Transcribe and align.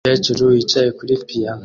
Umukecuru 0.03 0.41
wicaye 0.53 0.89
kuri 0.97 1.13
piyano 1.27 1.59